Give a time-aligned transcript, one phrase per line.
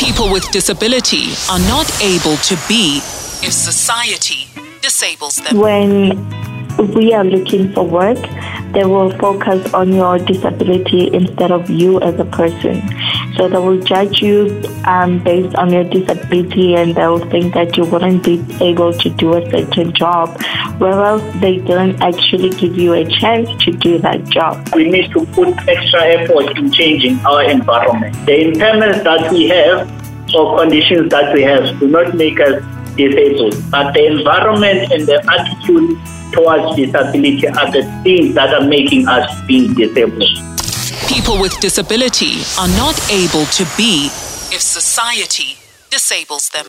[0.00, 3.02] People with disability are not able to be
[3.42, 4.48] if society
[4.80, 5.58] disables them.
[5.58, 6.16] When
[6.94, 8.18] we are looking for work,
[8.72, 12.82] they will focus on your disability instead of you as a person.
[13.36, 17.84] So they will judge you um, based on your disability and they'll think that you
[17.84, 20.40] wouldn't be able to do a certain job,
[20.80, 24.66] whereas they don't actually give you a chance to do that job.
[24.74, 28.14] We need to put extra effort in changing our environment.
[28.24, 29.88] The impairments that we have
[30.34, 32.62] or conditions that we have do not make us
[32.96, 35.98] disabled, but the environment and the attitude
[36.32, 40.22] towards disability are the things that are making us being disabled.
[41.08, 44.06] People with disability are not able to be
[44.52, 45.58] if society
[45.90, 46.66] disables them.